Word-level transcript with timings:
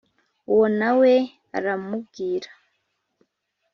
Uwo 0.51 0.65
na 0.79 0.91
we 0.99 1.13
aramubwira. 1.57 2.49